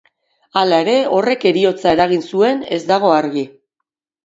Hala 0.61 0.79
ere, 0.85 0.95
horrek 1.17 1.45
heriotza 1.51 1.93
eragin 1.99 2.25
zuen 2.31 2.65
ez 2.79 2.83
dago 2.95 3.15
argi. 3.21 3.47